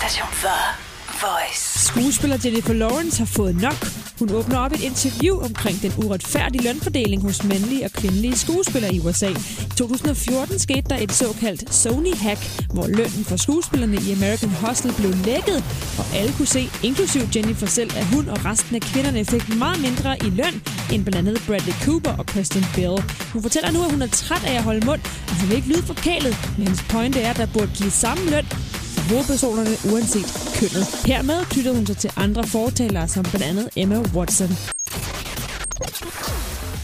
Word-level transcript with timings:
station 0.00 0.28
The 0.44 0.58
Voice. 1.26 1.62
Skuespiller 1.88 2.38
Jennifer 2.44 2.72
Lawrence 2.72 3.18
har 3.18 3.26
fået 3.26 3.56
nok. 3.60 3.80
Hun 4.18 4.30
åbner 4.30 4.58
op 4.58 4.72
et 4.72 4.80
interview 4.80 5.34
omkring 5.48 5.82
den 5.82 5.92
uretfærdige 6.04 6.64
lønfordeling 6.64 7.22
hos 7.22 7.44
mandlige 7.44 7.84
og 7.84 7.92
kvindelige 7.92 8.36
skuespillere 8.36 8.94
i 8.94 9.00
USA. 9.00 9.28
I 9.28 9.70
2014 9.76 10.58
skete 10.58 10.86
der 10.90 10.96
et 10.96 11.12
såkaldt 11.12 11.74
Sony-hack, 11.74 12.40
hvor 12.72 12.86
lønnen 12.86 13.24
for 13.24 13.36
skuespillerne 13.36 13.96
i 13.96 14.12
American 14.12 14.50
Hustle 14.50 14.92
blev 14.98 15.10
lækket, 15.10 15.64
og 15.98 16.04
alle 16.14 16.32
kunne 16.36 16.52
se, 16.56 16.70
inklusiv 16.82 17.22
Jennifer 17.36 17.66
selv, 17.66 17.90
at 17.96 18.06
hun 18.06 18.28
og 18.28 18.44
resten 18.44 18.74
af 18.76 18.80
kvinderne 18.80 19.24
fik 19.24 19.56
meget 19.56 19.80
mindre 19.80 20.18
i 20.26 20.30
løn 20.40 20.54
end 20.92 21.04
blandt 21.04 21.18
andet 21.18 21.42
Bradley 21.46 21.74
Cooper 21.84 22.12
og 22.20 22.26
Kristen 22.26 22.64
Bell. 22.74 22.96
Hun 23.32 23.42
fortæller 23.42 23.70
nu, 23.70 23.84
at 23.84 23.90
hun 23.90 24.02
er 24.02 24.08
træt 24.08 24.44
af 24.44 24.54
at 24.54 24.62
holde 24.62 24.86
mund, 24.86 25.00
og 25.28 25.34
hun 25.40 25.48
vil 25.48 25.56
ikke 25.56 25.68
lyde 25.68 25.82
forkælet, 25.82 26.36
men 26.56 26.66
hendes 26.66 26.82
pointe 26.88 27.20
er, 27.20 27.30
at 27.30 27.36
der 27.36 27.46
burde 27.54 27.70
give 27.78 27.90
samme 27.90 28.30
løn 28.30 28.46
hovedpersonerne 29.10 29.74
uanset 29.92 30.28
kønnet. 30.58 30.84
Hermed 31.06 31.44
knyttede 31.52 31.74
hun 31.74 31.86
sig 31.86 31.96
til 31.96 32.10
andre 32.16 32.44
fortalere, 32.44 33.08
som 33.08 33.24
blandt 33.24 33.46
andet 33.46 33.68
Emma 33.76 33.98
Watson. 34.14 34.79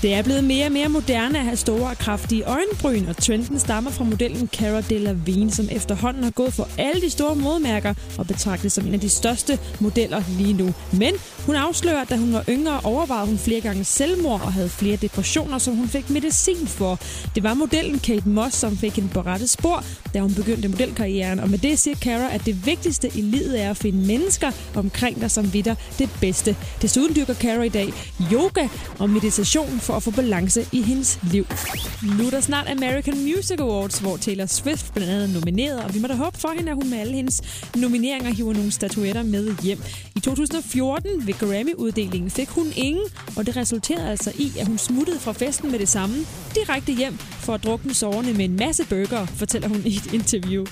Det 0.06 0.15
er 0.15 0.23
blevet 0.23 0.45
mere 0.45 0.66
og 0.66 0.73
mere 0.73 0.88
moderne 0.88 1.38
at 1.38 1.45
have 1.45 1.56
store 1.56 1.91
og 1.91 1.98
kraftige 1.98 2.45
øjenbryn, 2.45 3.06
og 3.09 3.16
trenden 3.16 3.59
stammer 3.59 3.91
fra 3.91 4.05
modellen 4.05 4.48
Cara 4.48 4.80
Delevingne, 4.80 5.51
som 5.51 5.69
efterhånden 5.73 6.24
har 6.24 6.30
gået 6.30 6.55
for 6.55 6.69
alle 6.79 7.01
de 7.01 7.10
store 7.10 7.37
modmærker 7.37 7.95
og 8.19 8.27
betragtes 8.27 8.73
som 8.73 8.87
en 8.87 8.95
af 8.95 9.01
de 9.01 9.09
største 9.09 9.59
modeller 9.80 10.23
lige 10.38 10.52
nu. 10.52 10.74
Men 10.92 11.15
hun 11.46 11.55
afslører, 11.55 12.01
at 12.01 12.10
da 12.10 12.16
hun 12.16 12.32
var 12.32 12.45
yngre, 12.48 12.80
overvejede 12.84 13.27
hun 13.27 13.38
flere 13.38 13.60
gange 13.60 13.84
selvmord 13.84 14.41
og 14.41 14.52
havde 14.52 14.69
flere 14.69 14.96
depressioner, 14.96 15.59
som 15.59 15.77
hun 15.77 15.88
fik 15.88 16.10
medicin 16.10 16.66
for. 16.66 16.98
Det 17.34 17.43
var 17.43 17.54
modellen 17.54 17.98
Kate 17.98 18.29
Moss, 18.29 18.57
som 18.57 18.77
fik 18.77 18.98
en 18.98 19.09
på 19.09 19.20
rette 19.20 19.48
spor, 19.48 19.84
da 20.15 20.20
hun 20.20 20.34
begyndte 20.34 20.68
modelkarrieren. 20.68 21.41
Og 21.41 21.51
med 21.51 21.59
det 21.59 21.79
siger 21.79 21.96
Cara, 21.96 22.34
at 22.34 22.46
det 22.46 22.66
vigtigste 22.66 23.10
i 23.15 23.20
livet 23.20 23.62
er 23.62 23.70
at 23.70 23.77
finde 23.77 24.07
mennesker 24.07 24.51
omkring 24.74 25.20
dig, 25.20 25.30
som 25.30 25.52
vidder 25.52 25.74
det 25.98 26.10
bedste. 26.20 26.57
Desuden 26.82 27.16
dyrker 27.16 27.35
Cara 27.35 27.63
i 27.63 27.68
dag 27.68 27.93
yoga 28.32 28.68
og 28.98 29.10
meditation 29.10 29.80
for 29.80 29.96
at 29.97 30.02
få 30.02 30.11
balance 30.11 30.69
i 30.73 30.83
hendes 30.83 31.19
liv. 31.33 31.47
Nu 32.19 32.27
er 32.27 32.30
der 32.30 32.41
snart 32.41 32.69
American 32.69 33.25
Music 33.25 33.61
Awards, 33.61 33.99
hvor 33.99 34.16
Taylor 34.16 34.47
Swift 34.47 34.95
blandt 34.95 35.13
andet 35.13 35.29
er 35.29 35.35
nomineret, 35.35 35.85
og 35.85 35.95
vi 35.95 36.01
må 36.01 36.07
da 36.07 36.15
håbe 36.15 36.38
for 36.38 36.49
hende, 36.57 36.71
at 36.71 36.75
hun 36.75 36.91
med 36.91 36.99
alle 36.99 37.15
hendes 37.15 37.43
nomineringer 37.77 38.35
hiver 38.35 38.53
nogle 38.53 38.73
statuetter 38.73 39.23
med 39.23 39.63
hjem. 39.63 39.79
I 40.16 40.21
2014 40.21 41.27
ved 41.27 41.35
Grammy-uddelingen 41.35 42.30
fik 42.30 42.49
hun 42.49 42.66
ingen, 42.77 43.05
og 43.37 43.47
det 43.47 43.57
resulterede 43.57 44.09
altså 44.11 44.33
i, 44.35 44.53
at 44.61 44.66
hun 44.66 44.79
smuttede 44.79 45.19
fra 45.19 45.33
festen 45.33 45.71
med 45.71 45.79
det 45.79 45.88
samme, 45.88 46.16
direkte 46.55 46.93
hjem 46.93 47.19
for 47.19 47.55
at 47.55 47.65
drukne 47.65 47.95
sårene 47.95 48.33
med 48.33 48.45
en 48.45 48.57
masse 48.57 48.85
burger, 48.88 49.27
fortæller 49.27 49.69
hun 49.69 49.83
i 49.85 49.97
et 49.97 50.13
interview. 50.13 50.66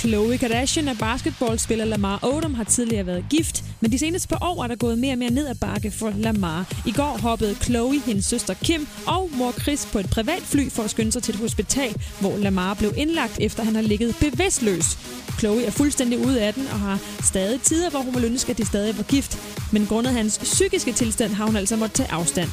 Khloe 0.00 0.38
Kardashian 0.38 0.88
og 0.88 0.98
basketballspiller 0.98 1.84
Lamar 1.84 2.18
Odom 2.22 2.54
har 2.54 2.64
tidligere 2.64 3.06
været 3.06 3.24
gift, 3.30 3.64
men 3.80 3.92
de 3.92 3.98
seneste 3.98 4.28
par 4.28 4.38
år 4.42 4.64
er 4.64 4.68
der 4.68 4.76
gået 4.76 4.98
mere 4.98 5.12
og 5.12 5.18
mere 5.18 5.30
ned 5.30 5.46
ad 5.46 5.54
bakke 5.54 5.90
for 5.90 6.12
Lamar. 6.16 6.72
I 6.86 6.92
går 6.92 7.18
hoppede 7.22 7.54
Khloe, 7.54 8.00
hendes 8.00 8.26
søster 8.26 8.54
Kim 8.54 8.88
og 9.06 9.30
mor 9.32 9.52
Chris 9.52 9.88
på 9.92 9.98
et 9.98 10.10
privatfly 10.10 10.68
for 10.70 10.82
at 10.82 10.90
skynde 10.90 11.12
sig 11.12 11.22
til 11.22 11.34
et 11.34 11.40
hospital, 11.40 12.02
hvor 12.20 12.36
Lamar 12.36 12.74
blev 12.74 12.92
indlagt 12.96 13.38
efter 13.40 13.64
han 13.64 13.74
har 13.74 13.82
ligget 13.82 14.16
bevidstløs. 14.20 14.98
Chloe 15.38 15.64
er 15.64 15.70
fuldstændig 15.70 16.18
ude 16.18 16.42
af 16.42 16.54
den 16.54 16.66
og 16.72 16.80
har 16.80 16.98
stadig 17.22 17.60
tider, 17.60 17.90
hvor 17.90 18.00
hun 18.00 18.14
vil 18.14 18.24
ønske, 18.24 18.50
at 18.50 18.58
de 18.58 18.66
stadig 18.66 18.96
var 18.96 19.04
gift. 19.04 19.38
Men 19.72 19.86
grundet 19.86 20.12
hans 20.12 20.38
psykiske 20.38 20.92
tilstand 20.92 21.32
har 21.32 21.46
hun 21.46 21.56
altså 21.56 21.76
måttet 21.76 21.96
tage 21.96 22.12
afstand. 22.12 22.48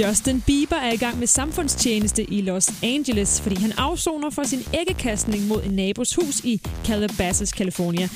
Justin 0.00 0.40
Bieber 0.40 0.76
er 0.76 0.92
i 0.92 0.96
gang 0.96 1.18
med 1.18 1.26
samfundstjeneste 1.26 2.24
i 2.24 2.40
Los 2.40 2.70
Angeles, 2.82 3.40
fordi 3.40 3.60
han 3.60 3.72
afsoner 3.72 4.30
for 4.30 4.42
sin 4.42 4.64
æggekastning 4.74 5.46
mod 5.46 5.62
en 5.64 5.70
nabos 5.70 6.14
hus 6.14 6.40
i 6.44 6.60
Calabasas, 6.86 7.48
California. 7.48 8.08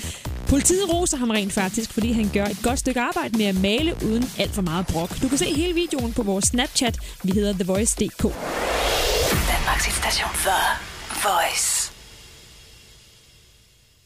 Politiet 0.48 0.92
roser 0.92 1.16
ham 1.16 1.30
rent 1.30 1.52
faktisk, 1.52 1.92
fordi 1.92 2.12
han 2.12 2.30
gør 2.34 2.44
et 2.44 2.58
godt 2.62 2.78
stykke 2.78 3.00
arbejde 3.00 3.39
med 3.39 3.47
at 3.47 3.55
male 3.55 3.97
uden 4.05 4.24
alt 4.39 4.55
for 4.55 4.62
meget 4.62 4.86
brok. 4.86 5.23
Du 5.23 5.29
kan 5.29 5.39
se 5.39 5.55
hele 5.55 5.74
videoen 5.74 6.12
på 6.12 6.23
vores 6.23 6.45
Snapchat. 6.45 6.98
Vi 7.23 7.33
hedder 7.33 7.52
TheVoice.dk. 7.52 8.23
Danmarks 9.52 9.96
station 9.96 10.30
The 10.35 10.61
Voice. 11.23 11.81